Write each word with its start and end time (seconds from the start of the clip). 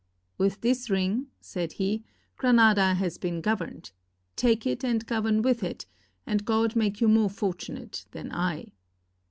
''With 0.39 0.61
this 0.61 0.89
ring," 0.89 1.27
said 1.41 1.73
he," 1.73 2.03
Granada 2.39 2.95
has 2.95 3.19
been 3.19 3.39
governed; 3.39 3.91
take 4.35 4.65
it 4.65 4.83
and 4.83 5.05
govern 5.05 5.43
with 5.43 5.63
it, 5.63 5.85
and 6.25 6.43
God 6.43 6.75
make 6.75 7.01
you 7.01 7.07
more 7.07 7.29
fortunate 7.29 8.07
than 8.09 8.31
I." 8.31 8.71